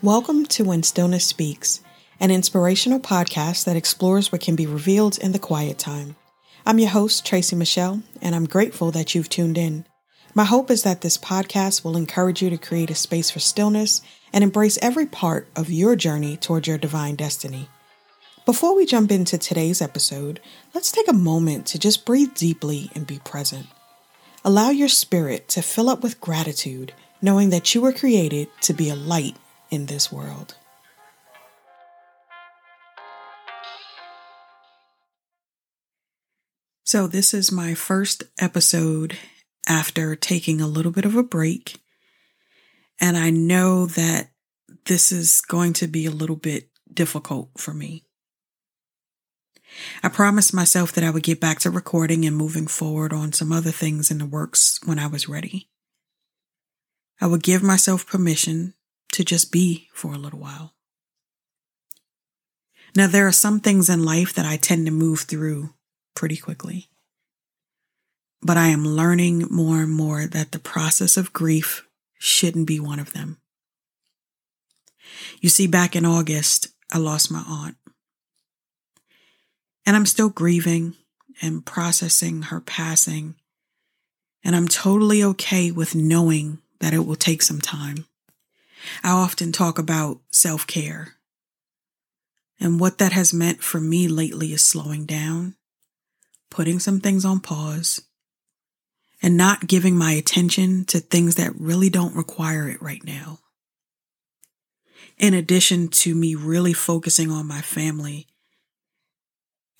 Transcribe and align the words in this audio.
Welcome 0.00 0.46
to 0.46 0.62
When 0.62 0.84
Stillness 0.84 1.24
Speaks, 1.24 1.80
an 2.20 2.30
inspirational 2.30 3.00
podcast 3.00 3.64
that 3.64 3.74
explores 3.74 4.30
what 4.30 4.40
can 4.40 4.54
be 4.54 4.64
revealed 4.64 5.18
in 5.18 5.32
the 5.32 5.40
quiet 5.40 5.76
time. 5.76 6.14
I'm 6.64 6.78
your 6.78 6.90
host, 6.90 7.26
Tracy 7.26 7.56
Michelle, 7.56 8.04
and 8.22 8.32
I'm 8.32 8.44
grateful 8.46 8.92
that 8.92 9.16
you've 9.16 9.28
tuned 9.28 9.58
in. 9.58 9.86
My 10.36 10.44
hope 10.44 10.70
is 10.70 10.84
that 10.84 11.00
this 11.00 11.18
podcast 11.18 11.82
will 11.82 11.96
encourage 11.96 12.40
you 12.40 12.48
to 12.48 12.56
create 12.56 12.92
a 12.92 12.94
space 12.94 13.32
for 13.32 13.40
stillness 13.40 14.00
and 14.32 14.44
embrace 14.44 14.78
every 14.80 15.04
part 15.04 15.48
of 15.56 15.68
your 15.68 15.96
journey 15.96 16.36
toward 16.36 16.68
your 16.68 16.78
divine 16.78 17.16
destiny. 17.16 17.68
Before 18.46 18.76
we 18.76 18.86
jump 18.86 19.10
into 19.10 19.36
today's 19.36 19.82
episode, 19.82 20.38
let's 20.74 20.92
take 20.92 21.08
a 21.08 21.12
moment 21.12 21.66
to 21.66 21.78
just 21.78 22.06
breathe 22.06 22.34
deeply 22.34 22.88
and 22.94 23.04
be 23.04 23.18
present. 23.24 23.66
Allow 24.44 24.70
your 24.70 24.86
spirit 24.86 25.48
to 25.48 25.60
fill 25.60 25.90
up 25.90 26.04
with 26.04 26.20
gratitude, 26.20 26.92
knowing 27.20 27.50
that 27.50 27.74
you 27.74 27.80
were 27.80 27.92
created 27.92 28.46
to 28.60 28.72
be 28.72 28.90
a 28.90 28.94
light 28.94 29.34
in 29.70 29.86
this 29.86 30.10
world. 30.12 30.56
So, 36.84 37.06
this 37.06 37.34
is 37.34 37.52
my 37.52 37.74
first 37.74 38.24
episode 38.38 39.18
after 39.68 40.16
taking 40.16 40.60
a 40.60 40.66
little 40.66 40.92
bit 40.92 41.04
of 41.04 41.16
a 41.16 41.22
break. 41.22 41.82
And 42.98 43.16
I 43.16 43.28
know 43.30 43.86
that 43.86 44.30
this 44.86 45.12
is 45.12 45.42
going 45.42 45.74
to 45.74 45.86
be 45.86 46.06
a 46.06 46.10
little 46.10 46.36
bit 46.36 46.70
difficult 46.92 47.50
for 47.58 47.74
me. 47.74 48.04
I 50.02 50.08
promised 50.08 50.54
myself 50.54 50.92
that 50.92 51.04
I 51.04 51.10
would 51.10 51.22
get 51.22 51.40
back 51.40 51.60
to 51.60 51.70
recording 51.70 52.24
and 52.24 52.34
moving 52.34 52.66
forward 52.66 53.12
on 53.12 53.32
some 53.34 53.52
other 53.52 53.70
things 53.70 54.10
in 54.10 54.18
the 54.18 54.26
works 54.26 54.80
when 54.84 54.98
I 54.98 55.06
was 55.06 55.28
ready. 55.28 55.68
I 57.20 57.26
would 57.26 57.42
give 57.42 57.62
myself 57.62 58.06
permission 58.06 58.74
to 59.12 59.24
just 59.24 59.50
be 59.52 59.88
for 59.92 60.12
a 60.12 60.18
little 60.18 60.38
while. 60.38 60.74
Now, 62.96 63.06
there 63.06 63.26
are 63.26 63.32
some 63.32 63.60
things 63.60 63.88
in 63.88 64.04
life 64.04 64.32
that 64.34 64.46
I 64.46 64.56
tend 64.56 64.86
to 64.86 64.92
move 64.92 65.20
through 65.20 65.74
pretty 66.14 66.36
quickly. 66.36 66.88
But 68.40 68.56
I 68.56 68.68
am 68.68 68.84
learning 68.84 69.46
more 69.50 69.82
and 69.82 69.92
more 69.92 70.26
that 70.26 70.52
the 70.52 70.58
process 70.58 71.16
of 71.16 71.32
grief 71.32 71.86
shouldn't 72.18 72.66
be 72.66 72.80
one 72.80 72.98
of 72.98 73.12
them. 73.12 73.38
You 75.40 75.48
see, 75.48 75.66
back 75.66 75.94
in 75.94 76.04
August, 76.04 76.68
I 76.92 76.98
lost 76.98 77.30
my 77.30 77.42
aunt. 77.46 77.76
And 79.86 79.96
I'm 79.96 80.06
still 80.06 80.28
grieving 80.28 80.94
and 81.40 81.64
processing 81.64 82.42
her 82.42 82.60
passing. 82.60 83.36
And 84.44 84.54
I'm 84.54 84.68
totally 84.68 85.22
okay 85.22 85.70
with 85.70 85.94
knowing 85.94 86.58
that 86.80 86.92
it 86.92 87.06
will 87.06 87.16
take 87.16 87.42
some 87.42 87.60
time. 87.60 88.06
I 89.02 89.10
often 89.10 89.52
talk 89.52 89.78
about 89.78 90.20
self 90.30 90.66
care. 90.66 91.14
And 92.60 92.80
what 92.80 92.98
that 92.98 93.12
has 93.12 93.32
meant 93.32 93.62
for 93.62 93.80
me 93.80 94.08
lately 94.08 94.52
is 94.52 94.62
slowing 94.62 95.06
down, 95.06 95.54
putting 96.50 96.78
some 96.80 97.00
things 97.00 97.24
on 97.24 97.40
pause, 97.40 98.02
and 99.22 99.36
not 99.36 99.66
giving 99.66 99.96
my 99.96 100.12
attention 100.12 100.84
to 100.86 101.00
things 101.00 101.36
that 101.36 101.58
really 101.58 101.88
don't 101.88 102.16
require 102.16 102.68
it 102.68 102.82
right 102.82 103.04
now. 103.04 103.38
In 105.18 105.34
addition 105.34 105.88
to 105.88 106.14
me 106.14 106.34
really 106.34 106.72
focusing 106.72 107.30
on 107.30 107.46
my 107.46 107.60
family, 107.60 108.26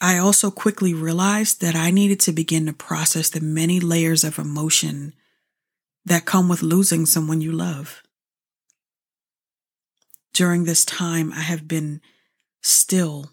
I 0.00 0.18
also 0.18 0.50
quickly 0.50 0.94
realized 0.94 1.60
that 1.60 1.74
I 1.74 1.90
needed 1.90 2.20
to 2.20 2.32
begin 2.32 2.66
to 2.66 2.72
process 2.72 3.28
the 3.28 3.40
many 3.40 3.80
layers 3.80 4.22
of 4.22 4.38
emotion 4.38 5.14
that 6.04 6.24
come 6.24 6.48
with 6.48 6.62
losing 6.62 7.06
someone 7.06 7.40
you 7.40 7.52
love 7.52 8.02
during 10.38 10.66
this 10.66 10.84
time, 10.84 11.32
I 11.32 11.40
have 11.40 11.66
been 11.66 12.00
still 12.62 13.32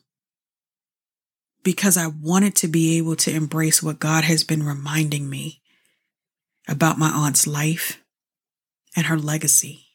because 1.63 1.97
I 1.97 2.07
wanted 2.07 2.55
to 2.55 2.67
be 2.67 2.97
able 2.97 3.15
to 3.17 3.31
embrace 3.31 3.83
what 3.83 3.99
God 3.99 4.23
has 4.23 4.43
been 4.43 4.63
reminding 4.63 5.29
me 5.29 5.61
about 6.67 6.97
my 6.97 7.09
aunt's 7.09 7.45
life 7.45 8.01
and 8.95 9.05
her 9.05 9.19
legacy. 9.19 9.85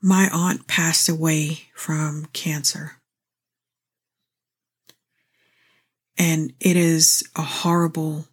My 0.00 0.30
aunt 0.32 0.68
passed 0.68 1.08
away 1.08 1.62
from 1.74 2.26
cancer. 2.32 2.98
And 6.16 6.52
it 6.60 6.76
is 6.76 7.24
a 7.34 7.42
horrible 7.42 8.26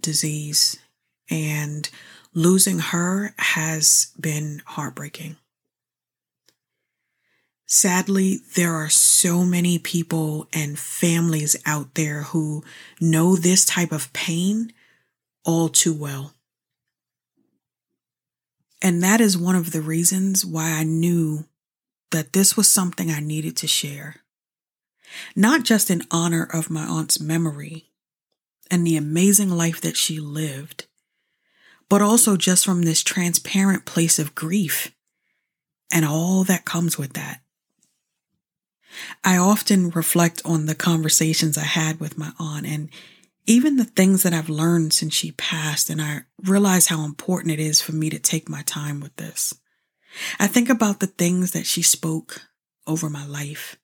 disease. 0.00 0.78
And 1.28 1.90
losing 2.32 2.78
her 2.78 3.34
has 3.38 4.12
been 4.20 4.62
heartbreaking. 4.66 5.36
Sadly, 7.72 8.40
there 8.56 8.74
are 8.74 8.88
so 8.88 9.44
many 9.44 9.78
people 9.78 10.48
and 10.52 10.76
families 10.76 11.54
out 11.64 11.94
there 11.94 12.22
who 12.22 12.64
know 13.00 13.36
this 13.36 13.64
type 13.64 13.92
of 13.92 14.12
pain 14.12 14.72
all 15.44 15.68
too 15.68 15.94
well. 15.94 16.34
And 18.82 19.00
that 19.04 19.20
is 19.20 19.38
one 19.38 19.54
of 19.54 19.70
the 19.70 19.82
reasons 19.82 20.44
why 20.44 20.72
I 20.72 20.82
knew 20.82 21.46
that 22.10 22.32
this 22.32 22.56
was 22.56 22.66
something 22.66 23.08
I 23.08 23.20
needed 23.20 23.56
to 23.58 23.68
share. 23.68 24.16
Not 25.36 25.62
just 25.62 25.92
in 25.92 26.02
honor 26.10 26.48
of 26.52 26.70
my 26.70 26.82
aunt's 26.82 27.20
memory 27.20 27.92
and 28.68 28.84
the 28.84 28.96
amazing 28.96 29.48
life 29.50 29.80
that 29.82 29.96
she 29.96 30.18
lived, 30.18 30.86
but 31.88 32.02
also 32.02 32.36
just 32.36 32.64
from 32.64 32.82
this 32.82 33.04
transparent 33.04 33.84
place 33.84 34.18
of 34.18 34.34
grief 34.34 34.90
and 35.92 36.04
all 36.04 36.42
that 36.42 36.64
comes 36.64 36.98
with 36.98 37.12
that. 37.12 37.42
I 39.24 39.36
often 39.36 39.90
reflect 39.90 40.42
on 40.44 40.66
the 40.66 40.74
conversations 40.74 41.56
I 41.56 41.64
had 41.64 42.00
with 42.00 42.18
my 42.18 42.32
aunt 42.38 42.66
and 42.66 42.90
even 43.46 43.76
the 43.76 43.84
things 43.84 44.22
that 44.22 44.32
I've 44.32 44.48
learned 44.48 44.92
since 44.92 45.14
she 45.14 45.32
passed, 45.32 45.90
and 45.90 46.00
I 46.00 46.20
realize 46.44 46.86
how 46.86 47.04
important 47.04 47.52
it 47.52 47.58
is 47.58 47.80
for 47.80 47.92
me 47.92 48.10
to 48.10 48.18
take 48.18 48.48
my 48.48 48.62
time 48.62 49.00
with 49.00 49.16
this. 49.16 49.54
I 50.38 50.46
think 50.46 50.68
about 50.68 51.00
the 51.00 51.06
things 51.06 51.52
that 51.52 51.66
she 51.66 51.82
spoke 51.82 52.42
over 52.86 53.08
my 53.08 53.26
life, 53.26 53.76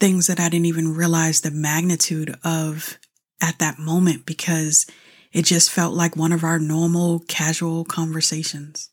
things 0.00 0.26
that 0.26 0.40
I 0.40 0.48
didn't 0.48 0.66
even 0.66 0.94
realize 0.94 1.40
the 1.40 1.50
magnitude 1.50 2.36
of 2.42 2.98
at 3.40 3.58
that 3.58 3.78
moment 3.78 4.26
because 4.26 4.86
it 5.32 5.44
just 5.44 5.70
felt 5.70 5.94
like 5.94 6.16
one 6.16 6.32
of 6.32 6.44
our 6.44 6.58
normal, 6.58 7.20
casual 7.28 7.84
conversations. 7.84 8.90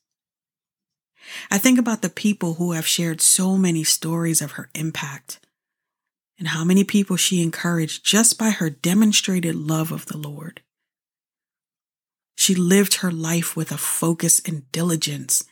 I 1.50 1.58
think 1.58 1.80
about 1.80 2.02
the 2.02 2.10
people 2.10 2.56
who 2.56 2.74
have 2.74 2.88
shared 2.88 3.22
so 3.22 3.58
many 3.58 3.84
stories 3.84 4.42
of 4.42 4.52
her 4.54 4.70
impact 4.76 5.40
and 6.38 6.50
how 6.50 6.64
many 6.64 6.84
people 6.84 7.16
she 7.16 7.42
encouraged 7.42 8.06
just 8.06 8.38
by 8.38 8.50
her 8.50 8.70
demonstrated 8.70 9.56
love 9.56 9.92
of 9.92 10.08
the 10.08 10.18
Lord. 10.18 10.62
She 12.36 12.56
lived 12.56 12.96
her 12.96 13.12
life 13.12 13.56
with 13.56 13.72
a 13.72 13.78
focus 13.78 14.42
and 14.46 14.70
diligence 14.72 15.46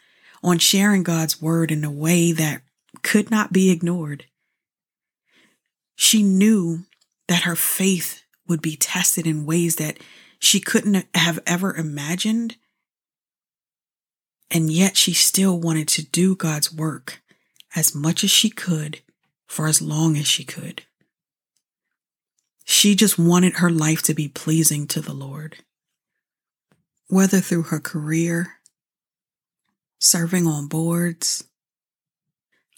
on 0.44 0.58
sharing 0.58 1.04
God's 1.04 1.42
word 1.42 1.72
in 1.72 1.84
a 1.84 1.92
way 1.92 2.32
that 2.32 2.62
could 3.04 3.30
not 3.30 3.54
be 3.54 3.70
ignored. 3.70 4.26
She 5.96 6.24
knew 6.24 6.86
that 7.28 7.44
her 7.44 7.56
faith 7.56 8.24
would 8.48 8.62
be 8.62 8.76
tested 8.76 9.28
in 9.28 9.46
ways 9.46 9.76
that 9.78 10.00
she 10.40 10.60
couldn't 10.60 11.06
have 11.14 11.40
ever 11.46 11.76
imagined 11.76 12.58
and 14.52 14.70
yet 14.70 14.98
she 14.98 15.14
still 15.14 15.58
wanted 15.58 15.88
to 15.88 16.06
do 16.06 16.36
God's 16.36 16.74
work 16.74 17.22
as 17.74 17.96
much 17.96 18.24
as 18.24 18.30
she 18.30 18.50
could 18.50 19.00
for 19.48 19.66
as 19.66 19.82
long 19.82 20.18
as 20.18 20.28
she 20.28 20.44
could. 20.44 20.84
She 22.66 22.94
just 22.94 23.18
wanted 23.18 23.56
her 23.56 23.72
life 23.72 24.02
to 24.04 24.14
be 24.14 24.28
pleasing 24.28 24.88
to 24.88 25.02
the 25.02 25.14
Lord. 25.14 25.58
Whether 27.08 27.40
through 27.40 27.64
her 27.64 27.80
career, 27.80 28.58
serving 30.00 30.46
on 30.48 30.68
boards, 30.68 31.46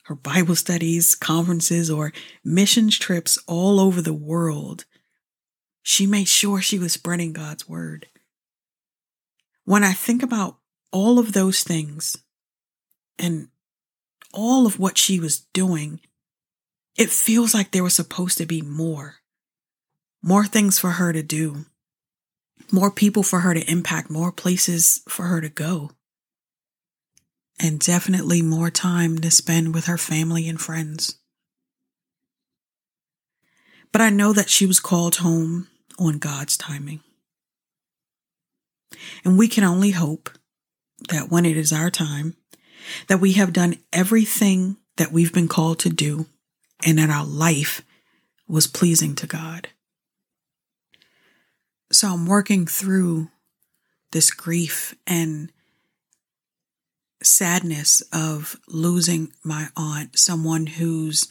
her 0.04 0.16
Bible 0.16 0.56
studies, 0.56 1.16
conferences, 1.16 1.90
or 1.90 2.14
missions 2.44 2.98
trips 3.00 3.38
all 3.48 3.80
over 3.80 4.02
the 4.02 4.14
world, 4.14 4.86
she 5.82 6.06
made 6.06 6.28
sure 6.28 6.62
she 6.62 6.78
was 6.78 6.94
spreading 6.94 7.34
God's 7.34 7.68
word. 7.68 8.08
When 9.66 9.84
I 9.84 9.94
think 9.94 10.22
about 10.24 10.58
all 10.94 11.20
of 11.20 11.34
those 11.34 11.64
things 11.64 12.16
and 13.20 13.50
all 14.34 14.66
of 14.66 14.80
what 14.80 14.98
she 14.98 15.20
was 15.20 15.42
doing, 15.52 16.00
it 16.96 17.10
feels 17.10 17.54
like 17.54 17.72
there 17.72 17.84
was 17.84 17.96
supposed 17.96 18.38
to 18.38 18.46
be 18.46 18.62
more. 18.62 19.16
More 20.22 20.46
things 20.46 20.80
for 20.80 20.92
her 20.92 21.12
to 21.12 21.22
do, 21.22 21.66
more 22.72 22.90
people 22.90 23.24
for 23.24 23.42
her 23.42 23.54
to 23.54 23.70
impact, 23.70 24.10
more 24.10 24.32
places 24.32 25.02
for 25.10 25.24
her 25.24 25.42
to 25.42 25.50
go, 25.50 25.92
and 27.60 27.80
definitely 27.80 28.42
more 28.42 28.70
time 28.70 29.18
to 29.18 29.30
spend 29.30 29.74
with 29.74 29.86
her 29.86 29.98
family 29.98 30.48
and 30.48 30.62
friends. 30.62 31.18
But 33.92 34.02
I 34.02 34.10
know 34.10 34.32
that 34.32 34.50
she 34.50 34.66
was 34.66 34.80
called 34.80 35.18
home 35.18 35.68
on 36.00 36.20
God's 36.20 36.56
timing. 36.56 37.02
And 39.26 39.38
we 39.38 39.48
can 39.50 39.64
only 39.66 39.92
hope 39.92 40.30
that 41.10 41.30
when 41.30 41.46
it 41.46 41.58
is 41.58 41.74
our 41.74 41.90
time, 41.90 42.36
that 43.08 43.20
we 43.20 43.34
have 43.34 43.54
done 43.54 43.76
everything 43.92 44.78
that 44.98 45.12
we've 45.12 45.34
been 45.34 45.48
called 45.48 45.80
to 45.80 45.90
do 45.90 46.28
and 46.86 46.98
that 46.98 47.10
our 47.10 47.26
life 47.26 47.82
was 48.48 48.68
pleasing 48.68 49.16
to 49.16 49.28
God. 49.28 49.70
So 51.92 52.10
I'm 52.10 52.26
working 52.26 52.66
through 52.66 53.30
this 54.12 54.32
grief 54.32 54.96
and 55.08 55.52
sadness 57.22 58.02
of 58.12 58.58
losing 58.68 59.32
my 59.44 59.70
aunt, 59.78 60.18
someone 60.18 60.68
whose 60.68 61.28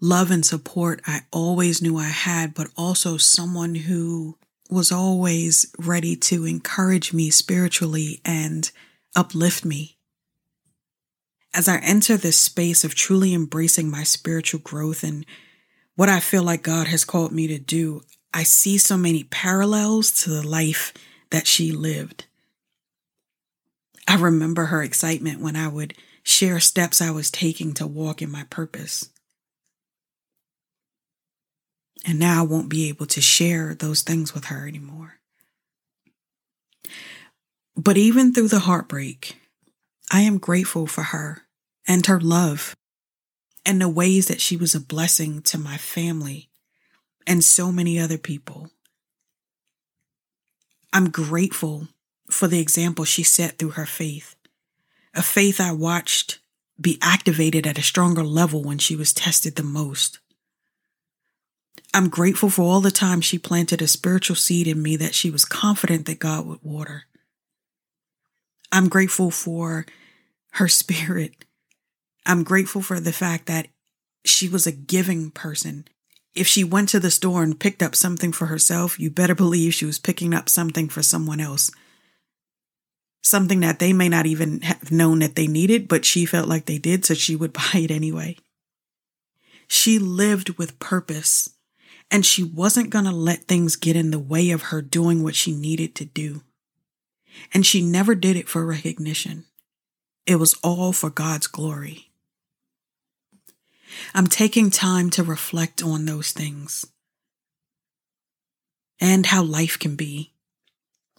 love 0.00 0.30
and 0.30 0.44
support 0.44 1.00
I 1.06 1.20
always 1.32 1.82
knew 1.82 1.96
I 1.96 2.08
had, 2.08 2.54
but 2.54 2.68
also 2.76 3.16
someone 3.16 3.74
who 3.74 4.36
was 4.70 4.92
always 4.92 5.72
ready 5.78 6.14
to 6.14 6.44
encourage 6.44 7.12
me 7.12 7.30
spiritually 7.30 8.20
and 8.24 8.70
uplift 9.14 9.64
me. 9.64 9.98
As 11.52 11.68
I 11.68 11.78
enter 11.78 12.16
this 12.16 12.38
space 12.38 12.84
of 12.84 12.94
truly 12.94 13.34
embracing 13.34 13.90
my 13.90 14.04
spiritual 14.04 14.60
growth 14.60 15.02
and 15.02 15.26
what 15.96 16.08
I 16.08 16.20
feel 16.20 16.42
like 16.42 16.62
God 16.62 16.86
has 16.86 17.04
called 17.04 17.32
me 17.32 17.46
to 17.48 17.58
do, 17.58 18.02
I 18.32 18.44
see 18.44 18.78
so 18.78 18.96
many 18.96 19.24
parallels 19.24 20.12
to 20.22 20.30
the 20.30 20.46
life 20.46 20.94
that 21.30 21.46
she 21.46 21.72
lived. 21.72 22.26
I 24.06 24.16
remember 24.16 24.66
her 24.66 24.82
excitement 24.82 25.40
when 25.40 25.56
I 25.56 25.68
would 25.68 25.94
share 26.22 26.60
steps 26.60 27.00
I 27.00 27.10
was 27.10 27.30
taking 27.30 27.74
to 27.74 27.86
walk 27.86 28.22
in 28.22 28.30
my 28.30 28.44
purpose. 28.50 29.10
And 32.06 32.18
now 32.18 32.40
I 32.40 32.46
won't 32.46 32.68
be 32.68 32.88
able 32.88 33.06
to 33.06 33.20
share 33.20 33.74
those 33.74 34.02
things 34.02 34.32
with 34.32 34.46
her 34.46 34.66
anymore. 34.66 35.19
But 37.76 37.96
even 37.96 38.32
through 38.32 38.48
the 38.48 38.60
heartbreak, 38.60 39.36
I 40.10 40.20
am 40.20 40.38
grateful 40.38 40.86
for 40.86 41.02
her 41.04 41.42
and 41.86 42.04
her 42.06 42.20
love 42.20 42.74
and 43.64 43.80
the 43.80 43.88
ways 43.88 44.28
that 44.28 44.40
she 44.40 44.56
was 44.56 44.74
a 44.74 44.80
blessing 44.80 45.42
to 45.42 45.58
my 45.58 45.76
family 45.76 46.48
and 47.26 47.44
so 47.44 47.70
many 47.70 47.98
other 47.98 48.18
people. 48.18 48.70
I'm 50.92 51.10
grateful 51.10 51.88
for 52.30 52.48
the 52.48 52.60
example 52.60 53.04
she 53.04 53.22
set 53.22 53.58
through 53.58 53.70
her 53.70 53.86
faith, 53.86 54.34
a 55.14 55.22
faith 55.22 55.60
I 55.60 55.72
watched 55.72 56.40
be 56.80 56.98
activated 57.02 57.66
at 57.66 57.78
a 57.78 57.82
stronger 57.82 58.24
level 58.24 58.62
when 58.62 58.78
she 58.78 58.96
was 58.96 59.12
tested 59.12 59.56
the 59.56 59.62
most. 59.62 60.18
I'm 61.92 62.08
grateful 62.08 62.50
for 62.50 62.62
all 62.62 62.80
the 62.80 62.90
time 62.90 63.20
she 63.20 63.38
planted 63.38 63.82
a 63.82 63.86
spiritual 63.86 64.36
seed 64.36 64.66
in 64.66 64.82
me 64.82 64.96
that 64.96 65.14
she 65.14 65.30
was 65.30 65.44
confident 65.44 66.06
that 66.06 66.20
God 66.20 66.46
would 66.46 66.60
water. 66.62 67.04
I'm 68.72 68.88
grateful 68.88 69.30
for 69.30 69.86
her 70.52 70.68
spirit. 70.68 71.44
I'm 72.26 72.44
grateful 72.44 72.82
for 72.82 73.00
the 73.00 73.12
fact 73.12 73.46
that 73.46 73.68
she 74.24 74.48
was 74.48 74.66
a 74.66 74.72
giving 74.72 75.30
person. 75.30 75.86
If 76.34 76.46
she 76.46 76.62
went 76.62 76.88
to 76.90 77.00
the 77.00 77.10
store 77.10 77.42
and 77.42 77.58
picked 77.58 77.82
up 77.82 77.94
something 77.94 78.32
for 78.32 78.46
herself, 78.46 79.00
you 79.00 79.10
better 79.10 79.34
believe 79.34 79.74
she 79.74 79.86
was 79.86 79.98
picking 79.98 80.32
up 80.32 80.48
something 80.48 80.88
for 80.88 81.02
someone 81.02 81.40
else. 81.40 81.70
Something 83.22 83.60
that 83.60 83.80
they 83.80 83.92
may 83.92 84.08
not 84.08 84.26
even 84.26 84.60
have 84.62 84.92
known 84.92 85.18
that 85.18 85.34
they 85.34 85.46
needed, 85.46 85.88
but 85.88 86.04
she 86.04 86.24
felt 86.24 86.48
like 86.48 86.66
they 86.66 86.78
did, 86.78 87.04
so 87.04 87.14
she 87.14 87.34
would 87.34 87.52
buy 87.54 87.70
it 87.74 87.90
anyway. 87.90 88.36
She 89.66 89.98
lived 89.98 90.58
with 90.58 90.78
purpose 90.78 91.48
and 92.10 92.26
she 92.26 92.42
wasn't 92.42 92.90
going 92.90 93.04
to 93.04 93.12
let 93.12 93.44
things 93.44 93.76
get 93.76 93.96
in 93.96 94.10
the 94.10 94.18
way 94.18 94.50
of 94.50 94.62
her 94.62 94.82
doing 94.82 95.22
what 95.22 95.36
she 95.36 95.54
needed 95.54 95.94
to 95.96 96.04
do. 96.04 96.42
And 97.52 97.64
she 97.64 97.82
never 97.82 98.14
did 98.14 98.36
it 98.36 98.48
for 98.48 98.64
recognition. 98.64 99.44
It 100.26 100.36
was 100.36 100.54
all 100.62 100.92
for 100.92 101.10
God's 101.10 101.46
glory. 101.46 102.10
I'm 104.14 104.26
taking 104.26 104.70
time 104.70 105.10
to 105.10 105.22
reflect 105.22 105.82
on 105.82 106.04
those 106.04 106.32
things 106.32 106.86
and 109.00 109.26
how 109.26 109.42
life 109.42 109.78
can 109.78 109.96
be, 109.96 110.32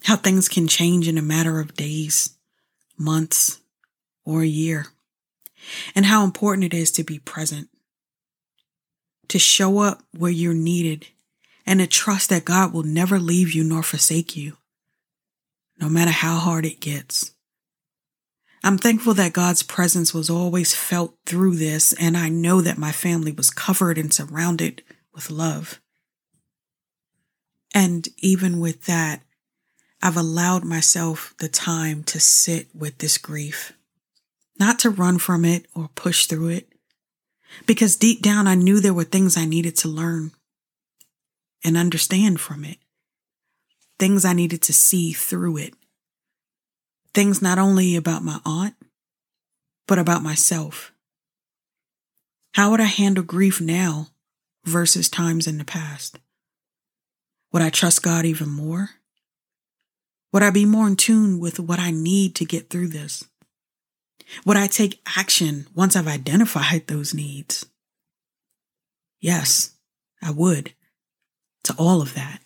how 0.03 0.15
things 0.15 0.47
can 0.47 0.67
change 0.67 1.07
in 1.07 1.17
a 1.17 1.21
matter 1.21 1.59
of 1.59 1.75
days, 1.75 2.37
months, 2.97 3.59
or 4.23 4.41
a 4.41 4.47
year, 4.47 4.87
and 5.95 6.05
how 6.05 6.23
important 6.23 6.73
it 6.73 6.77
is 6.77 6.91
to 6.91 7.03
be 7.03 7.19
present 7.19 7.69
to 9.31 9.39
show 9.39 9.79
up 9.79 10.03
where 10.17 10.29
you're 10.29 10.53
needed 10.53 11.07
and 11.65 11.79
to 11.79 11.87
trust 11.87 12.29
that 12.29 12.43
God 12.43 12.73
will 12.73 12.83
never 12.83 13.17
leave 13.17 13.53
you 13.53 13.63
nor 13.63 13.81
forsake 13.81 14.35
you, 14.35 14.57
no 15.81 15.89
matter 15.89 16.11
how 16.11 16.37
hard 16.37 16.65
it 16.65 16.79
gets. 16.79 17.33
I'm 18.63 18.77
thankful 18.77 19.15
that 19.15 19.33
God's 19.33 19.63
presence 19.63 20.13
was 20.13 20.29
always 20.29 20.75
felt 20.75 21.17
through 21.25 21.55
this, 21.55 21.93
and 21.93 22.15
I 22.15 22.29
know 22.29 22.61
that 22.61 22.77
my 22.77 22.91
family 22.91 23.31
was 23.31 23.49
covered 23.49 23.97
and 23.97 24.13
surrounded 24.13 24.83
with 25.15 25.31
love. 25.31 25.81
And 27.73 28.07
even 28.17 28.59
with 28.59 28.85
that, 28.85 29.23
I've 30.03 30.17
allowed 30.17 30.63
myself 30.63 31.33
the 31.39 31.49
time 31.49 32.03
to 32.03 32.19
sit 32.19 32.67
with 32.75 32.99
this 32.99 33.17
grief, 33.17 33.73
not 34.59 34.77
to 34.79 34.91
run 34.91 35.17
from 35.17 35.43
it 35.43 35.65
or 35.73 35.89
push 35.95 36.27
through 36.27 36.49
it, 36.49 36.67
because 37.65 37.95
deep 37.95 38.21
down 38.21 38.45
I 38.45 38.55
knew 38.55 38.79
there 38.79 38.93
were 38.93 39.03
things 39.03 39.37
I 39.37 39.45
needed 39.45 39.75
to 39.77 39.87
learn 39.87 40.31
and 41.63 41.77
understand 41.77 42.39
from 42.39 42.63
it, 42.63 42.77
things 44.01 44.25
I 44.25 44.33
needed 44.33 44.63
to 44.63 44.74
see 44.74 45.13
through 45.13 45.57
it, 45.57 45.75
things 47.13 47.39
not 47.39 47.59
only 47.59 47.95
about 47.95 48.24
my 48.24 48.39
aunt, 48.44 48.74
but 49.88 50.00
about 50.00 50.24
myself. 50.24 50.92
How 52.56 52.71
would 52.71 52.81
I 52.81 52.86
handle 52.86 53.24
grief 53.24 53.62
now 53.62 54.07
versus 54.65 55.07
times 55.07 55.45
in 55.45 55.59
the 55.59 55.63
past? 55.63 56.18
Would 57.51 57.62
I 57.62 57.69
trust 57.69 58.01
God 58.01 58.25
even 58.25 58.50
more? 58.50 58.89
Would 60.33 60.42
I 60.42 60.50
be 60.50 60.65
more 60.65 60.88
in 60.88 60.95
tune 60.95 61.39
with 61.39 61.59
what 61.59 61.77
I 61.77 61.92
need 61.92 62.33
to 62.38 62.44
get 62.45 62.71
through 62.71 62.88
this? 62.88 63.24
Would 64.48 64.57
I 64.57 64.65
take 64.65 65.00
action 65.15 65.68
once 65.75 65.95
I've 65.95 66.07
identified 66.07 66.88
those 66.88 67.13
needs? 67.13 67.68
Yes, 69.19 69.75
I 70.24 70.31
would 70.31 70.74
to 71.65 71.75
all 71.77 72.01
of 72.01 72.15
that. 72.15 72.39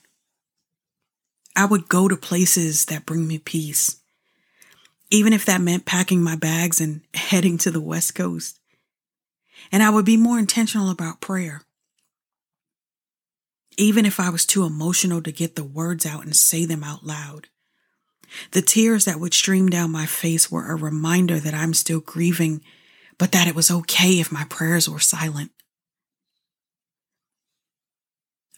I 1.56 1.66
would 1.66 1.88
go 1.88 2.08
to 2.08 2.18
places 2.18 2.86
that 2.86 3.06
bring 3.06 3.28
me 3.28 3.38
peace, 3.38 3.98
even 5.10 5.32
if 5.32 5.46
that 5.46 5.62
meant 5.62 5.86
packing 5.86 6.22
my 6.22 6.36
bags 6.36 6.82
and 6.82 7.02
heading 7.14 7.58
to 7.60 7.72
the 7.72 7.82
West 7.82 8.16
Coast. 8.16 8.60
And 9.72 9.82
I 9.82 9.90
would 9.90 10.06
be 10.06 10.18
more 10.18 10.38
intentional 10.38 10.90
about 10.90 11.22
prayer. 11.22 11.62
Even 13.78 14.06
if 14.06 14.20
I 14.20 14.30
was 14.30 14.46
too 14.46 14.64
emotional 14.64 15.22
to 15.22 15.32
get 15.32 15.56
the 15.56 15.64
words 15.64 16.06
out 16.06 16.24
and 16.24 16.36
say 16.36 16.66
them 16.66 16.84
out 16.84 17.06
loud. 17.06 17.48
The 18.52 18.62
tears 18.62 19.06
that 19.06 19.20
would 19.20 19.34
stream 19.34 19.70
down 19.70 19.92
my 19.92 20.06
face 20.06 20.52
were 20.52 20.70
a 20.72 20.76
reminder 20.76 21.40
that 21.40 21.54
I'm 21.54 21.74
still 21.74 22.00
grieving, 22.00 22.62
but 23.18 23.32
that 23.32 23.48
it 23.48 23.56
was 23.56 23.72
okay 23.72 24.20
if 24.20 24.32
my 24.32 24.46
prayers 24.50 24.90
were 24.90 25.00
silent. 25.00 25.52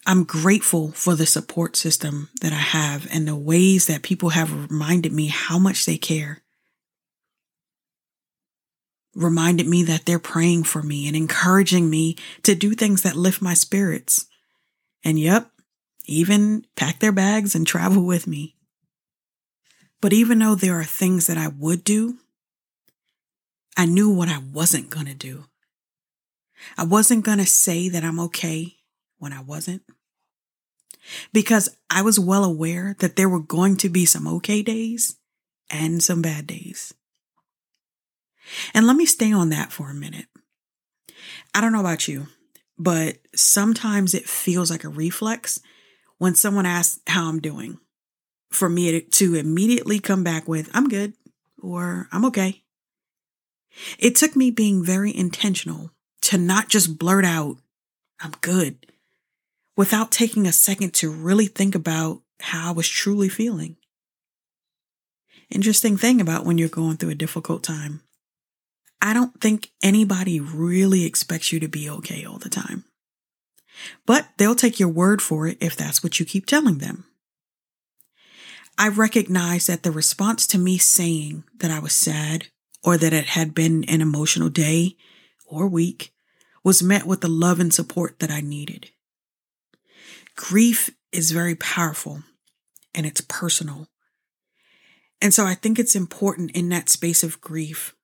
I'm 0.07 0.23
grateful 0.23 0.93
for 0.93 1.15
the 1.15 1.25
support 1.25 1.75
system 1.75 2.29
that 2.39 2.53
I 2.53 2.55
have 2.55 3.05
and 3.13 3.27
the 3.27 3.35
ways 3.35 3.87
that 3.87 4.03
people 4.03 4.29
have 4.29 4.71
reminded 4.71 5.11
me 5.11 5.27
how 5.27 5.59
much 5.59 5.85
they 5.85 5.97
care. 5.97 6.41
Reminded 9.13 9.67
me 9.67 9.83
that 9.83 10.05
they're 10.05 10.17
praying 10.17 10.63
for 10.63 10.81
me 10.81 11.07
and 11.07 11.15
encouraging 11.17 11.89
me 11.89 12.15
to 12.43 12.55
do 12.55 12.73
things 12.73 13.01
that 13.01 13.17
lift 13.17 13.41
my 13.41 13.53
spirits. 13.53 14.27
And 15.03 15.19
yep, 15.19 15.51
even 16.05 16.65
pack 16.77 16.99
their 16.99 17.11
bags 17.11 17.53
and 17.53 17.67
travel 17.67 18.05
with 18.05 18.27
me. 18.27 18.55
But 19.99 20.13
even 20.13 20.39
though 20.39 20.55
there 20.55 20.79
are 20.79 20.85
things 20.85 21.27
that 21.27 21.37
I 21.37 21.49
would 21.49 21.83
do, 21.83 22.15
I 23.75 23.85
knew 23.85 24.09
what 24.09 24.29
I 24.29 24.37
wasn't 24.53 24.89
going 24.89 25.07
to 25.07 25.13
do. 25.13 25.43
I 26.77 26.85
wasn't 26.85 27.25
going 27.25 27.39
to 27.39 27.45
say 27.45 27.89
that 27.89 28.05
I'm 28.05 28.21
okay 28.21 28.77
when 29.17 29.33
I 29.33 29.41
wasn't. 29.41 29.81
Because 31.33 31.69
I 31.89 32.01
was 32.01 32.19
well 32.19 32.43
aware 32.43 32.95
that 32.99 33.15
there 33.15 33.29
were 33.29 33.39
going 33.39 33.77
to 33.77 33.89
be 33.89 34.05
some 34.05 34.27
okay 34.27 34.61
days 34.61 35.15
and 35.69 36.01
some 36.01 36.21
bad 36.21 36.47
days. 36.47 36.93
And 38.73 38.87
let 38.87 38.95
me 38.95 39.05
stay 39.05 39.31
on 39.31 39.49
that 39.49 39.71
for 39.71 39.89
a 39.89 39.95
minute. 39.95 40.27
I 41.53 41.61
don't 41.61 41.71
know 41.73 41.79
about 41.79 42.07
you, 42.07 42.27
but 42.77 43.17
sometimes 43.35 44.13
it 44.13 44.27
feels 44.27 44.69
like 44.69 44.83
a 44.83 44.89
reflex 44.89 45.59
when 46.17 46.35
someone 46.35 46.65
asks 46.65 47.01
how 47.07 47.27
I'm 47.27 47.39
doing 47.39 47.79
for 48.49 48.69
me 48.69 49.01
to 49.01 49.35
immediately 49.35 49.99
come 49.99 50.23
back 50.23 50.47
with, 50.47 50.69
I'm 50.73 50.87
good 50.87 51.13
or 51.61 52.07
I'm 52.11 52.25
okay. 52.25 52.63
It 53.99 54.15
took 54.15 54.35
me 54.35 54.51
being 54.51 54.83
very 54.83 55.15
intentional 55.15 55.91
to 56.21 56.37
not 56.37 56.69
just 56.69 56.97
blurt 56.97 57.25
out, 57.25 57.57
I'm 58.19 58.33
good, 58.41 58.85
without 59.77 60.11
taking 60.11 60.45
a 60.45 60.51
second 60.51 60.93
to 60.95 61.09
really 61.09 61.45
think 61.45 61.75
about 61.75 62.21
how 62.41 62.69
I 62.69 62.73
was 62.73 62.89
truly 62.89 63.29
feeling. 63.29 63.77
Interesting 65.49 65.95
thing 65.95 66.19
about 66.19 66.45
when 66.45 66.57
you're 66.57 66.67
going 66.67 66.97
through 66.97 67.11
a 67.11 67.15
difficult 67.15 67.63
time. 67.63 68.01
I 69.01 69.13
don't 69.13 69.39
think 69.39 69.69
anybody 69.81 70.39
really 70.39 71.05
expects 71.05 71.51
you 71.51 71.59
to 71.61 71.69
be 71.69 71.89
okay 71.89 72.25
all 72.25 72.39
the 72.39 72.49
time. 72.49 72.83
But 74.05 74.27
they'll 74.37 74.55
take 74.55 74.79
your 74.79 74.89
word 74.89 75.21
for 75.21 75.47
it 75.47 75.59
if 75.61 75.75
that's 75.75 76.03
what 76.03 76.19
you 76.19 76.25
keep 76.25 76.47
telling 76.47 76.79
them. 76.79 77.05
I 78.77 78.89
recognize 78.89 79.67
that 79.67 79.83
the 79.83 79.91
response 79.91 80.47
to 80.47 80.57
me 80.57 80.77
saying 80.77 81.43
that 81.57 81.71
I 81.71 81.79
was 81.79 81.93
sad 81.93 82.47
or 82.83 82.97
that 82.97 83.13
it 83.13 83.25
had 83.25 83.53
been 83.53 83.83
an 83.85 84.01
emotional 84.01 84.49
day 84.49 84.97
or 85.45 85.67
week 85.67 86.11
was 86.63 86.83
met 86.83 87.05
with 87.05 87.21
the 87.21 87.29
love 87.29 87.59
and 87.59 87.73
support 87.73 88.19
that 88.19 88.31
I 88.31 88.41
needed. 88.41 88.91
Grief 90.37 90.91
is 91.11 91.31
very 91.31 91.55
powerful 91.55 92.23
and 92.95 93.05
it's 93.05 93.21
personal. 93.21 93.87
And 95.21 95.33
so 95.33 95.45
I 95.45 95.55
think 95.55 95.77
it's 95.77 95.95
important 95.95 96.51
in 96.51 96.69
that 96.69 96.89
space 96.89 97.23
of 97.23 97.41
grief 97.41 97.95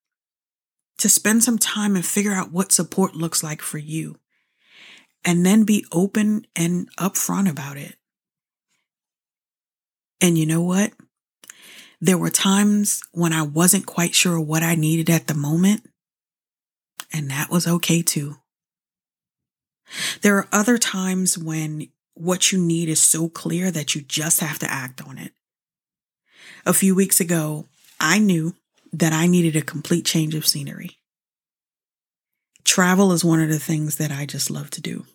to 0.97 1.07
spend 1.07 1.43
some 1.43 1.59
time 1.59 1.95
and 1.95 2.05
figure 2.05 2.33
out 2.33 2.51
what 2.51 2.71
support 2.71 3.15
looks 3.15 3.43
like 3.43 3.61
for 3.61 3.77
you 3.77 4.17
and 5.23 5.45
then 5.45 5.63
be 5.63 5.85
open 5.91 6.45
and 6.55 6.89
upfront 6.97 7.49
about 7.49 7.77
it. 7.77 7.95
And 10.19 10.37
you 10.37 10.45
know 10.45 10.61
what? 10.61 10.91
There 12.01 12.17
were 12.17 12.29
times 12.29 13.01
when 13.11 13.31
I 13.31 13.43
wasn't 13.43 13.85
quite 13.85 14.15
sure 14.15 14.39
what 14.39 14.63
I 14.63 14.75
needed 14.75 15.09
at 15.09 15.27
the 15.27 15.33
moment, 15.33 15.89
and 17.13 17.29
that 17.29 17.49
was 17.49 17.67
okay 17.67 18.01
too. 18.01 18.37
There 20.21 20.37
are 20.37 20.47
other 20.51 20.77
times 20.77 21.37
when 21.37 21.89
what 22.15 22.51
you 22.51 22.59
need 22.59 22.89
is 22.89 23.01
so 23.01 23.29
clear 23.29 23.71
that 23.71 23.95
you 23.95 24.01
just 24.01 24.39
have 24.39 24.59
to 24.59 24.71
act 24.71 25.01
on 25.01 25.17
it. 25.17 25.31
A 26.65 26.73
few 26.73 26.95
weeks 26.95 27.19
ago, 27.19 27.67
I 27.99 28.19
knew 28.19 28.55
that 28.91 29.13
I 29.13 29.27
needed 29.27 29.55
a 29.55 29.61
complete 29.61 30.05
change 30.05 30.35
of 30.35 30.47
scenery. 30.47 30.99
Travel 32.63 33.11
is 33.11 33.25
one 33.25 33.41
of 33.41 33.49
the 33.49 33.59
things 33.59 33.97
that 33.97 34.11
I 34.11 34.25
just 34.25 34.49
love 34.49 34.69
to 34.71 34.81
do. 34.81 35.05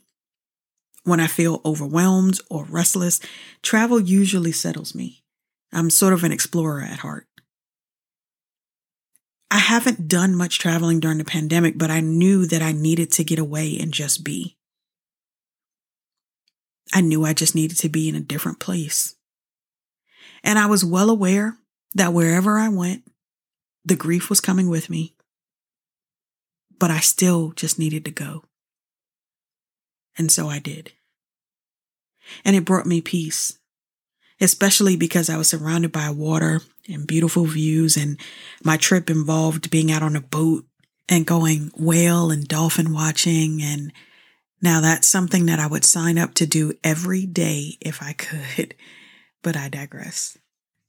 When 1.05 1.21
I 1.21 1.27
feel 1.27 1.63
overwhelmed 1.65 2.41
or 2.51 2.65
restless, 2.65 3.21
travel 3.63 3.99
usually 3.99 4.53
settles 4.53 4.95
me. 4.95 5.23
I'm 5.73 5.91
sort 5.91 6.13
of 6.13 6.25
an 6.25 6.33
explorer 6.33 6.83
at 6.83 6.99
heart. 6.99 7.27
I 9.51 9.59
haven't 9.59 10.09
done 10.09 10.35
much 10.35 10.59
traveling 10.59 11.01
during 11.01 11.17
the 11.17 11.25
pandemic, 11.25 11.79
but 11.79 11.91
I 11.91 12.01
knew 12.01 12.45
that 12.47 12.61
I 12.61 12.73
needed 12.73 13.11
to 13.13 13.25
get 13.25 13.39
away 13.39 13.79
and 13.81 13.93
just 13.93 14.23
be. 14.23 14.58
I 16.93 17.01
knew 17.01 17.25
I 17.25 17.33
just 17.33 17.55
needed 17.55 17.79
to 17.79 17.89
be 17.89 18.09
in 18.09 18.15
a 18.15 18.21
different 18.21 18.61
place. 18.61 19.15
And 20.43 20.59
I 20.59 20.67
was 20.67 20.85
well 20.85 21.11
aware 21.11 21.59
that 21.95 22.13
wherever 22.13 22.59
I 22.59 22.69
went, 22.69 23.03
the 23.85 23.97
grief 23.97 24.31
was 24.31 24.41
coming 24.41 24.69
with 24.69 24.91
me. 24.91 25.15
But 26.79 26.91
I 26.91 27.01
still 27.01 27.53
just 27.53 27.79
needed 27.79 28.05
to 28.05 28.11
go. 28.11 28.45
And 30.17 30.31
so 30.31 30.49
I 30.49 30.59
did. 30.59 30.93
And 32.45 32.55
it 32.55 32.65
brought 32.65 32.87
me 32.87 33.01
peace, 33.01 33.59
especially 34.41 34.97
because 34.97 35.31
I 35.31 35.37
was 35.37 35.49
surrounded 35.49 35.93
by 35.93 36.11
water 36.11 36.61
and 36.89 37.07
beautiful 37.07 37.47
views. 37.47 37.97
And 37.97 38.19
my 38.63 38.77
trip 38.77 39.11
involved 39.11 39.71
being 39.71 39.91
out 39.91 40.03
on 40.03 40.17
a 40.17 40.21
boat 40.21 40.65
and 41.09 41.27
going 41.27 41.73
whale 41.77 42.31
and 42.31 42.47
dolphin 42.47 42.93
watching. 42.93 43.63
And 43.63 43.93
now 44.61 44.81
that's 44.81 45.07
something 45.07 45.47
that 45.47 45.59
I 45.59 45.67
would 45.67 45.85
sign 45.85 46.19
up 46.19 46.35
to 46.35 46.47
do 46.47 46.73
every 46.83 47.27
day 47.27 47.79
if 47.81 48.03
I 48.03 48.13
could, 48.13 48.75
but 49.43 49.57
I 49.57 49.69
digress. 49.69 50.37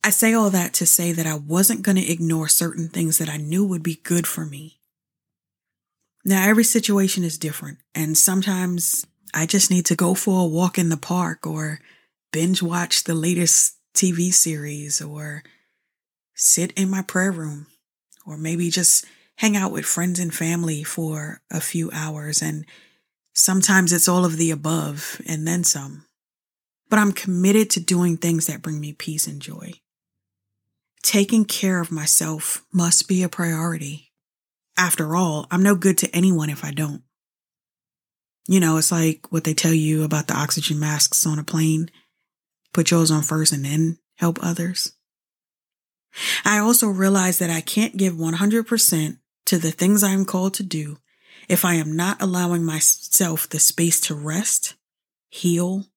I 0.04 0.12
say 0.12 0.34
all 0.34 0.50
that 0.50 0.74
to 0.76 0.86
say 0.86 1.12
that 1.12 1.28
I 1.28 1.36
wasn't 1.36 1.82
going 1.82 1.98
to 1.98 2.12
ignore 2.12 2.48
certain 2.48 2.88
things 2.88 3.18
that 3.18 3.30
I 3.30 3.38
knew 3.38 3.66
would 3.66 3.84
be 3.84 4.00
good 4.04 4.26
for 4.26 4.46
me. 4.46 4.80
Now, 6.24 6.48
every 6.48 6.64
situation 6.64 7.24
is 7.24 7.38
different, 7.38 7.80
and 7.96 8.18
sometimes 8.18 9.06
I 9.34 9.46
just 9.46 9.70
need 9.70 9.86
to 9.88 9.96
go 9.96 10.14
for 10.14 10.42
a 10.42 10.48
walk 10.48 10.78
in 10.78 10.90
the 10.90 10.98
park 10.98 11.46
or 11.46 11.80
binge 12.32 12.62
watch 12.62 13.04
the 13.04 13.14
latest 13.14 13.76
TV 13.94 14.34
series 14.34 15.02
or 15.02 15.44
sit 16.34 16.72
in 16.74 16.90
my 16.90 17.02
prayer 17.02 17.32
room 17.32 17.68
or 18.26 18.38
maybe 18.38 18.70
just 18.70 19.06
hang 19.38 19.56
out 19.56 19.72
with 19.72 19.86
friends 19.86 20.20
and 20.20 20.34
family 20.34 20.84
for 20.84 21.42
a 21.52 21.62
few 21.62 21.90
hours. 21.94 22.42
And 22.42 22.66
sometimes 23.40 23.94
it's 23.94 24.08
all 24.08 24.26
of 24.26 24.38
the 24.38 24.52
above 24.52 25.22
and 25.26 25.48
then 25.48 25.64
some. 25.64 26.06
But 26.90 27.00
I'm 27.00 27.14
committed 27.14 27.70
to 27.72 27.80
doing 27.80 28.18
things 28.18 28.48
that 28.48 28.62
bring 28.62 28.80
me 28.80 28.94
peace 28.94 29.28
and 29.28 29.42
joy. 29.42 29.74
Taking 31.04 31.46
care 31.46 31.80
of 31.80 31.92
myself 31.92 32.66
must 32.74 33.08
be 33.08 33.24
a 33.24 33.30
priority. 33.30 34.12
After 34.78 35.16
all, 35.16 35.48
I'm 35.52 35.64
no 35.64 35.76
good 35.76 35.98
to 36.00 36.14
anyone 36.16 36.50
if 36.50 36.66
I 36.66 36.72
don't. 36.72 37.04
You 38.48 38.60
know, 38.60 38.78
it's 38.78 38.92
like 38.92 39.32
what 39.32 39.44
they 39.44 39.54
tell 39.54 39.74
you 39.74 40.04
about 40.04 40.28
the 40.28 40.36
oxygen 40.36 40.80
masks 40.80 41.26
on 41.26 41.40
a 41.40 41.44
plane. 41.44 41.90
Put 42.74 42.92
yours 42.92 43.12
on 43.12 43.22
first 43.22 43.54
and 43.54 43.64
then 43.64 44.00
help 44.18 44.38
others. 44.42 44.94
I 46.44 46.58
also 46.58 46.88
realize 46.88 47.38
that 47.40 47.50
I 47.50 47.62
can't 47.62 47.96
give 47.96 48.16
100% 48.16 49.18
to 49.46 49.58
the 49.58 49.72
things 49.72 50.04
I 50.04 50.12
am 50.12 50.26
called 50.26 50.56
to 50.56 50.64
do 50.64 50.98
if 51.50 51.66
I 51.66 51.74
am 51.74 51.96
not 51.96 52.22
allowing 52.22 52.64
myself 52.64 53.50
the 53.50 53.60
space 53.60 54.00
to 54.02 54.16
rest, 54.16 54.76
heal, 55.30 55.88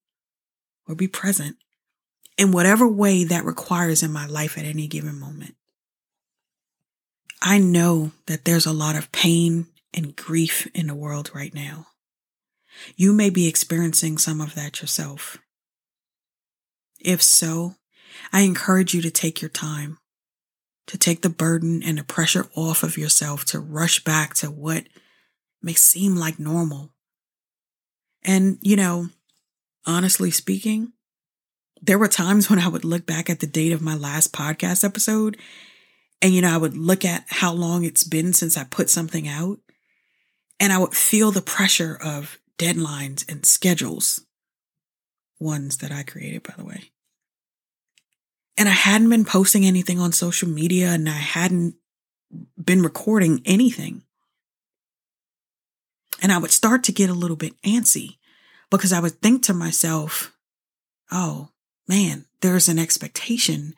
or 0.89 0.95
be 0.95 1.07
present 1.07 1.57
in 2.39 2.51
whatever 2.51 2.89
way 2.89 3.23
that 3.25 3.45
requires 3.45 4.03
in 4.03 4.11
my 4.11 4.27
life 4.27 4.57
at 4.57 4.65
any 4.65 4.89
given 4.89 5.21
moment. 5.21 5.55
I 7.43 7.59
know 7.59 8.13
that 8.27 8.45
there's 8.45 8.67
a 8.67 8.73
lot 8.73 8.97
of 8.97 9.13
pain 9.13 9.67
and 9.93 10.17
grief 10.17 10.67
in 10.75 10.87
the 10.87 10.95
world 10.95 11.31
right 11.35 11.53
now. 11.53 11.89
You 12.97 13.13
may 13.13 13.29
be 13.29 13.47
experiencing 13.47 14.17
some 14.17 14.41
of 14.41 14.55
that 14.55 14.81
yourself. 14.81 15.39
If 16.99 17.23
so, 17.23 17.75
I 18.33 18.41
encourage 18.41 18.95
you 18.95 19.03
to 19.03 19.11
take 19.11 19.43
your 19.43 19.51
time, 19.51 19.99
to 20.87 20.97
take 20.97 21.21
the 21.21 21.29
burden 21.29 21.83
and 21.83 21.99
the 21.99 22.05
pressure 22.05 22.47
off 22.55 22.83
of 22.83 22.97
yourself, 22.97 23.45
to 23.47 23.61
rush 23.61 24.03
back 24.03 24.35
to 24.35 24.47
what 24.47 24.85
may 25.63 25.75
seem 25.75 26.17
like 26.17 26.39
normal. 26.39 26.93
And, 28.25 28.59
you 28.61 28.77
know, 28.77 29.09
honestly 29.87 30.31
speaking, 30.31 30.93
there 31.81 31.99
were 31.99 32.09
times 32.09 32.49
when 32.49 32.59
I 32.59 32.69
would 32.69 32.85
look 32.85 33.07
back 33.07 33.29
at 33.29 33.41
the 33.41 33.47
date 33.47 33.73
of 33.73 33.83
my 33.83 33.95
last 33.95 34.33
podcast 34.33 34.85
episode 34.85 35.37
and, 36.21 36.33
you 36.33 36.41
know, 36.41 36.55
I 36.55 36.57
would 36.57 36.77
look 36.77 37.05
at 37.05 37.25
how 37.29 37.53
long 37.53 37.85
it's 37.85 38.05
been 38.05 38.33
since 38.33 38.57
I 38.57 38.65
put 38.65 38.89
something 38.89 39.27
out 39.27 39.59
and 40.61 40.73
I 40.73 40.79
would 40.79 40.95
feel 40.95 41.33
the 41.33 41.43
pressure 41.43 41.99
of 42.03 42.39
deadlines 42.59 43.29
and 43.29 43.45
schedules. 43.45 44.25
Ones 45.41 45.79
that 45.79 45.91
I 45.91 46.05
created, 46.05 46.45
by 46.45 46.55
the 46.57 46.65
way. 46.65 46.93
And 48.57 48.69
I 48.69 48.73
hadn't 48.73 49.11
been 49.11 49.25
posting 49.25 49.65
anything 49.65 49.99
on 49.99 50.13
social 50.13 50.49
media 50.49 50.91
and 50.91 51.09
I 51.09 51.13
hadn't 51.13 51.75
been 52.63 52.83
recording 52.83 53.43
anything. 53.45 54.05
And 56.23 56.33
I 56.33 56.39
would 56.39 56.51
start 56.51 56.85
to 56.85 56.93
get 56.93 57.11
a 57.11 57.15
little 57.15 57.37
bit 57.37 57.61
antsy 57.63 58.17
because 58.71 58.93
I 58.93 59.01
would 59.01 59.21
think 59.21 59.43
to 59.43 59.53
myself, 59.53 60.35
oh 61.11 61.51
man, 61.87 62.25
there's 62.41 62.69
an 62.71 62.79
expectation 62.79 63.75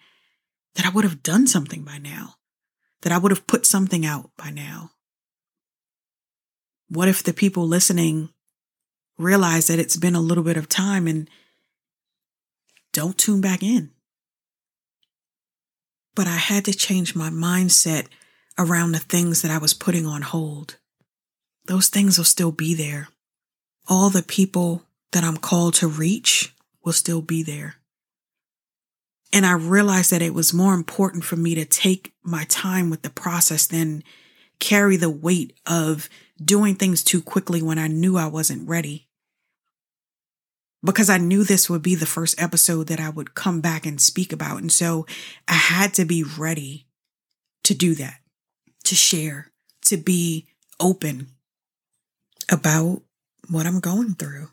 that 0.77 0.87
I 0.87 0.91
would 0.91 1.05
have 1.05 1.25
done 1.25 1.49
something 1.49 1.83
by 1.83 1.99
now, 1.99 2.35
that 3.03 3.13
I 3.13 3.19
would 3.19 3.33
have 3.33 3.49
put 3.49 3.67
something 3.67 4.07
out 4.07 4.31
by 4.37 4.51
now. 4.51 4.93
What 6.89 7.09
if 7.09 7.25
the 7.25 7.33
people 7.33 7.67
listening 7.67 8.29
realize 9.19 9.67
that 9.69 9.79
it's 9.79 9.97
been 9.97 10.15
a 10.15 10.21
little 10.21 10.45
bit 10.45 10.57
of 10.57 10.69
time 10.69 11.07
and 11.07 11.29
don't 12.93 13.19
tune 13.19 13.41
back 13.41 13.63
in. 13.63 13.91
But 16.15 16.27
I 16.27 16.37
had 16.37 16.65
to 16.67 16.73
change 16.73 17.15
my 17.15 17.29
mindset 17.29 18.07
around 18.59 18.93
the 18.93 19.01
things 19.01 19.43
that 19.43 19.51
I 19.51 19.59
was 19.59 19.75
putting 19.75 20.07
on 20.07 20.23
hold. 20.23 20.79
Those 21.67 21.89
things 21.89 22.19
will 22.19 22.25
still 22.25 22.53
be 22.53 22.75
there. 22.75 23.09
All 23.89 24.11
the 24.11 24.23
people 24.23 24.83
that 25.13 25.25
I'm 25.25 25.37
called 25.37 25.75
to 25.75 25.89
reach 25.89 26.55
will 26.85 26.93
still 26.93 27.23
be 27.23 27.43
there. 27.43 27.77
And 29.33 29.45
I 29.45 29.53
realized 29.53 30.13
that 30.13 30.23
it 30.23 30.35
was 30.35 30.55
more 30.55 30.75
important 30.75 31.25
for 31.25 31.37
me 31.37 31.55
to 31.57 31.65
take 31.65 32.13
my 32.23 32.45
time 32.49 32.89
with 32.91 33.03
the 33.03 33.11
process 33.11 33.67
than 33.67 34.05
carry 34.61 34.97
the 34.97 35.11
weight 35.11 35.55
of 35.67 36.09
doing 36.43 36.77
things 36.77 37.03
too 37.03 37.21
quickly 37.21 37.61
when 37.61 37.79
I 37.79 37.89
knew 37.89 38.17
I 38.17 38.27
wasn't 38.27 38.69
ready. 38.69 39.09
Because 40.85 41.09
I 41.09 41.19
knew 41.19 41.45
this 41.45 41.69
would 41.69 41.83
be 41.83 41.95
the 41.95 42.07
first 42.07 42.41
episode 42.41 42.87
that 42.89 43.01
I 43.01 43.09
would 43.09 43.35
come 43.35 43.61
back 43.61 43.87
and 43.87 44.01
speak 44.01 44.33
about. 44.33 44.61
And 44.61 44.71
so 44.71 45.07
I 45.49 45.55
had 45.55 45.95
to 45.95 46.05
be 46.05 46.23
ready 46.23 46.87
to 47.65 47.75
do 47.75 47.95
that, 47.95 48.21
to 48.85 48.95
share, 48.95 49.51
to 49.87 49.97
be 49.97 50.47
open 50.79 51.29
about 52.51 53.03
what 53.49 53.67
I'm 53.67 53.81
going 53.81 54.15
through. 54.15 54.49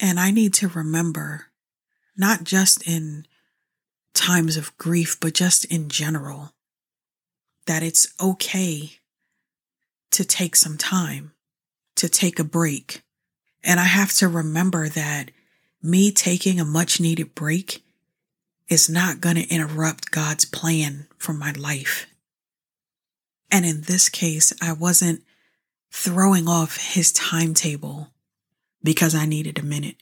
And 0.00 0.18
I 0.20 0.30
need 0.30 0.54
to 0.54 0.68
remember, 0.68 1.46
not 2.16 2.44
just 2.44 2.86
in 2.86 3.26
times 4.14 4.56
of 4.56 4.76
grief, 4.78 5.18
but 5.20 5.34
just 5.34 5.64
in 5.66 5.88
general, 5.88 6.52
that 7.66 7.82
it's 7.82 8.12
okay 8.20 8.92
to 10.10 10.24
take 10.24 10.56
some 10.56 10.78
time, 10.78 11.32
to 11.96 12.08
take 12.08 12.38
a 12.38 12.44
break. 12.44 13.02
And 13.62 13.78
I 13.80 13.84
have 13.84 14.12
to 14.14 14.28
remember 14.28 14.88
that 14.88 15.30
me 15.82 16.10
taking 16.10 16.58
a 16.58 16.64
much 16.64 17.00
needed 17.00 17.34
break 17.34 17.82
is 18.68 18.88
not 18.88 19.20
going 19.20 19.36
to 19.36 19.48
interrupt 19.48 20.10
God's 20.10 20.44
plan 20.44 21.06
for 21.18 21.32
my 21.32 21.52
life. 21.52 22.06
And 23.50 23.64
in 23.64 23.82
this 23.82 24.08
case, 24.08 24.52
I 24.60 24.72
wasn't 24.72 25.22
throwing 25.90 26.48
off 26.48 26.76
his 26.76 27.12
timetable 27.12 28.08
because 28.82 29.14
I 29.14 29.26
needed 29.26 29.58
a 29.58 29.64
minute 29.64 29.96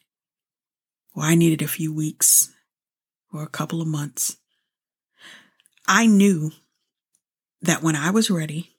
or 1.14 1.22
I 1.22 1.34
needed 1.34 1.62
a 1.62 1.68
few 1.68 1.94
weeks 1.94 2.52
or 3.32 3.42
a 3.42 3.48
couple 3.48 3.80
of 3.80 3.88
months. 3.88 4.36
I 5.86 6.06
knew 6.06 6.50
that 7.62 7.82
when 7.82 7.96
I 7.96 8.10
was 8.10 8.30
ready, 8.30 8.76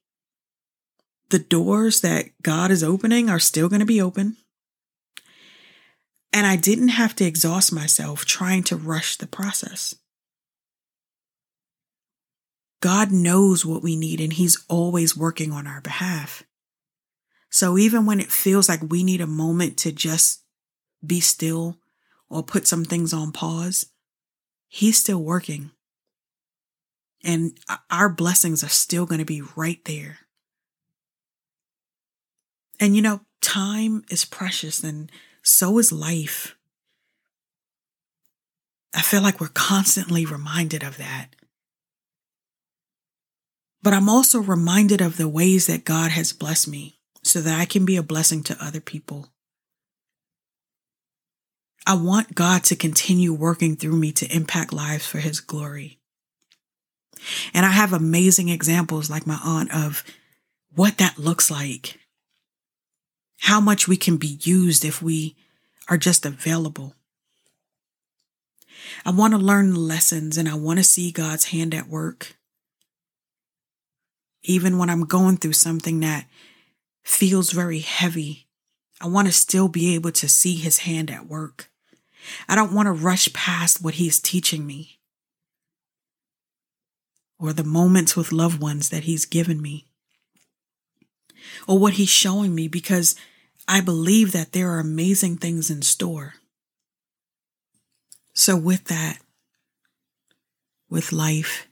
the 1.30 1.40
doors 1.40 2.02
that 2.02 2.26
God 2.42 2.72
is 2.72 2.84
opening 2.84 3.30
are 3.30 3.40
still 3.40 3.70
going 3.70 3.80
to 3.80 3.86
be 3.86 4.02
open. 4.02 4.38
And 6.34 6.46
I 6.46 6.56
didn't 6.56 6.90
have 6.90 7.16
to 7.16 7.26
exhaust 7.26 7.74
myself 7.74 8.26
trying 8.26 8.64
to 8.64 8.76
rush 8.76 9.16
the 9.16 9.28
process. 9.28 9.96
God 12.80 13.12
knows 13.12 13.66
what 13.66 13.84
we 13.84 13.96
need 13.96 14.22
and 14.22 14.34
He's 14.34 14.64
always 14.68 15.18
working 15.18 15.52
on 15.52 15.68
our 15.68 15.82
behalf. 15.82 16.44
So 17.50 17.78
even 17.78 18.06
when 18.06 18.20
it 18.20 18.32
feels 18.32 18.70
like 18.70 18.82
we 18.84 19.04
need 19.04 19.22
a 19.22 19.28
moment 19.28 19.78
to 19.78 19.92
just 19.92 20.44
be 21.06 21.20
still 21.20 21.78
or 22.30 22.44
put 22.44 22.68
some 22.68 22.84
things 22.86 23.14
on 23.14 23.32
pause, 23.32 23.88
He's 24.68 25.00
still 25.00 25.24
working. 25.24 25.72
And 27.24 27.58
our 27.90 28.10
blessings 28.10 28.64
are 28.64 28.70
still 28.70 29.06
going 29.06 29.20
to 29.20 29.26
be 29.26 29.42
right 29.56 29.84
there. 29.86 30.20
And 32.80 32.96
you 32.96 33.02
know, 33.02 33.22
time 33.42 34.04
is 34.10 34.24
precious 34.24 34.84
and 34.84 35.12
so 35.42 35.80
is 35.80 35.92
life. 35.92 36.56
I 38.94 39.02
feel 39.02 39.22
like 39.22 39.40
we're 39.40 39.48
constantly 39.48 40.26
reminded 40.26 40.84
of 40.84 40.98
that. 40.98 41.36
But 43.88 43.94
I'm 43.94 44.10
also 44.10 44.42
reminded 44.42 45.00
of 45.00 45.16
the 45.16 45.30
ways 45.30 45.68
that 45.68 45.86
God 45.86 46.12
has 46.12 46.34
blessed 46.34 46.68
me 46.68 47.00
so 47.24 47.40
that 47.40 47.58
I 47.58 47.64
can 47.64 47.86
be 47.86 47.96
a 47.96 48.04
blessing 48.04 48.44
to 48.44 48.58
other 48.62 48.82
people. 48.82 49.30
I 51.86 51.94
want 51.94 52.36
God 52.36 52.66
to 52.66 52.76
continue 52.76 53.32
working 53.32 53.78
through 53.78 53.96
me 53.96 54.12
to 54.12 54.36
impact 54.36 54.74
lives 54.74 55.08
for 55.08 55.20
His 55.20 55.40
glory. 55.40 56.00
And 57.54 57.66
I 57.66 57.70
have 57.70 57.94
amazing 57.94 58.50
examples 58.50 59.10
like 59.10 59.26
my 59.26 59.40
aunt 59.42 59.74
of 59.74 60.04
what 60.76 60.98
that 60.98 61.18
looks 61.18 61.50
like, 61.50 61.98
how 63.40 63.62
much 63.62 63.88
we 63.88 63.96
can 63.96 64.18
be 64.18 64.38
used 64.42 64.84
if 64.84 65.02
we 65.02 65.38
are 65.88 65.98
just 65.98 66.26
available. 66.26 66.94
I 69.06 69.12
want 69.12 69.32
to 69.32 69.40
learn 69.40 69.76
lessons 69.76 70.38
and 70.38 70.50
I 70.50 70.56
want 70.56 70.78
to 70.80 70.84
see 70.84 71.10
God's 71.10 71.46
hand 71.46 71.74
at 71.74 71.88
work. 71.88 72.37
Even 74.44 74.78
when 74.78 74.90
I'm 74.90 75.06
going 75.06 75.38
through 75.38 75.54
something 75.54 76.00
that 76.02 76.26
feels 77.04 77.52
very 77.52 77.80
heavy, 77.80 78.48
I 79.02 79.08
want 79.08 79.28
to 79.28 79.34
still 79.34 79.68
be 79.68 79.96
able 79.96 80.12
to 80.12 80.28
see 80.28 80.56
his 80.56 80.80
hand 80.80 81.12
at 81.12 81.28
work. 81.28 81.70
I 82.48 82.56
don't 82.56 82.74
want 82.74 82.88
to 82.88 82.92
rush 82.92 83.32
past 83.34 83.84
what 83.84 83.96
he's 83.96 84.20
teaching 84.20 84.66
me 84.66 85.00
or 87.40 87.54
the 87.54 87.64
moments 87.64 88.16
with 88.16 88.32
loved 88.32 88.62
ones 88.62 88.90
that 88.90 89.04
he's 89.04 89.26
given 89.26 89.62
me 89.62 89.86
or 91.68 91.78
what 91.78 91.94
he's 91.94 92.10
showing 92.10 92.56
me 92.56 92.68
because 92.68 93.16
I 93.68 93.82
believe 93.82 94.32
that 94.32 94.54
there 94.54 94.70
are 94.72 94.80
amazing 94.80 95.38
things 95.38 95.70
in 95.70 95.82
store. 95.82 96.36
So, 98.34 98.56
with 98.56 98.86
that, 98.86 99.20
with 100.90 101.12
life, 101.12 101.67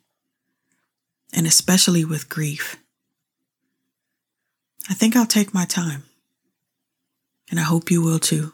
and 1.36 1.46
especially 1.46 2.06
with 2.06 2.30
grief, 2.30 2.78
I 4.90 4.94
think 4.94 5.16
I'll 5.16 5.26
take 5.26 5.54
my 5.54 5.66
time. 5.66 6.04
And 7.52 7.60
I 7.60 7.64
hope 7.64 7.92
you 7.92 8.02
will 8.02 8.20
too. 8.20 8.54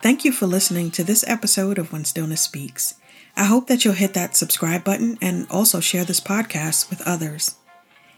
Thank 0.00 0.24
you 0.24 0.30
for 0.30 0.46
listening 0.46 0.92
to 0.92 1.02
this 1.02 1.24
episode 1.26 1.78
of 1.78 1.92
When 1.92 2.04
Stillness 2.04 2.42
Speaks. 2.42 2.94
I 3.36 3.44
hope 3.44 3.66
that 3.66 3.84
you'll 3.84 3.94
hit 3.94 4.14
that 4.14 4.36
subscribe 4.36 4.84
button 4.84 5.18
and 5.20 5.46
also 5.50 5.80
share 5.80 6.04
this 6.04 6.20
podcast 6.20 6.88
with 6.90 7.02
others. 7.06 7.56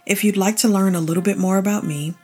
If 0.07 0.25
you'd 0.25 0.37
like 0.37 0.57
to 0.59 0.69
learn 0.69 0.95
a 0.95 1.01
little 1.01 1.23
bit 1.23 1.39
more 1.39 1.57
about 1.57 1.87
me, 1.87 2.15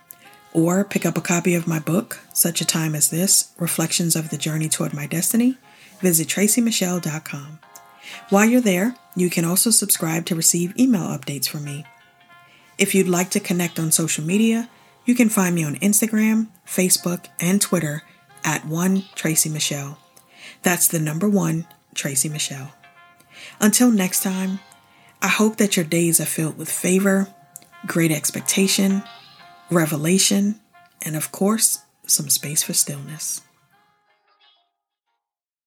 or 0.52 0.84
pick 0.84 1.04
up 1.04 1.18
a 1.18 1.22
copy 1.22 1.54
of 1.54 1.66
my 1.66 1.78
book, 1.78 2.20
Such 2.32 2.60
a 2.60 2.66
Time 2.66 2.94
as 2.94 3.10
This 3.10 3.52
Reflections 3.58 4.16
of 4.16 4.30
the 4.30 4.38
Journey 4.38 4.68
Toward 4.68 4.94
My 4.94 5.06
Destiny, 5.06 5.58
visit 6.00 6.28
tracymichelle.com. 6.28 7.58
While 8.30 8.46
you're 8.46 8.60
there, 8.60 8.94
you 9.14 9.30
can 9.30 9.44
also 9.44 9.70
subscribe 9.70 10.26
to 10.26 10.34
receive 10.34 10.78
email 10.78 11.02
updates 11.02 11.48
from 11.48 11.64
me. 11.64 11.84
If 12.78 12.94
you'd 12.94 13.08
like 13.08 13.30
to 13.30 13.40
connect 13.40 13.78
on 13.78 13.90
social 13.90 14.24
media, 14.24 14.68
you 15.04 15.14
can 15.14 15.28
find 15.28 15.54
me 15.54 15.64
on 15.64 15.76
Instagram, 15.76 16.48
Facebook, 16.66 17.26
and 17.40 17.60
Twitter 17.60 18.02
at 18.44 18.66
one 18.66 19.04
Tracy 19.14 19.48
Michelle. 19.48 19.98
That's 20.62 20.88
the 20.88 20.98
number 20.98 21.28
one 21.28 21.66
Tracy 21.94 22.28
Michelle. 22.28 22.74
Until 23.60 23.90
next 23.90 24.22
time, 24.22 24.58
I 25.22 25.28
hope 25.28 25.56
that 25.56 25.76
your 25.76 25.84
days 25.84 26.20
are 26.20 26.26
filled 26.26 26.58
with 26.58 26.70
favor, 26.70 27.28
great 27.86 28.12
expectation, 28.12 29.02
revelation, 29.70 30.60
and 31.02 31.16
of 31.16 31.32
course, 31.32 31.80
some 32.06 32.28
space 32.28 32.62
for 32.62 32.72
stillness. 32.72 33.40